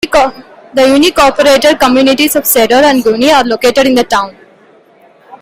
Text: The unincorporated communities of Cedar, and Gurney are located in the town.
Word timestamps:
The 0.73 0.81
unincorporated 0.81 1.79
communities 1.79 2.35
of 2.35 2.47
Cedar, 2.47 2.73
and 2.77 3.03
Gurney 3.03 3.29
are 3.29 3.43
located 3.43 3.85
in 3.85 3.93
the 3.93 4.03
town. 4.03 4.35